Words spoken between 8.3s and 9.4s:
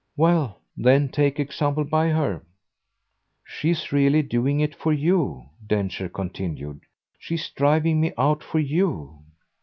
for you."